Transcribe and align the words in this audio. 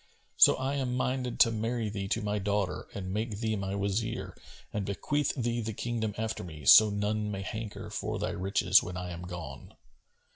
So 0.35 0.55
I 0.55 0.77
am 0.77 0.95
minded 0.97 1.39
to 1.41 1.51
marry 1.51 1.87
thee 1.87 2.07
to 2.07 2.23
my 2.23 2.39
daughter 2.39 2.87
and 2.95 3.13
make 3.13 3.37
thee 3.37 3.55
my 3.55 3.75
Wazir 3.75 4.35
and 4.73 4.83
bequeath 4.83 5.31
thee 5.35 5.61
the 5.61 5.73
kingdom 5.73 6.15
after 6.17 6.43
me, 6.43 6.65
so 6.65 6.89
none 6.89 7.29
may 7.29 7.43
hanker 7.43 7.91
for 7.91 8.17
thy 8.17 8.31
riches 8.31 8.81
when 8.81 8.97
I 8.97 9.11
am 9.11 9.21
gone. 9.21 9.75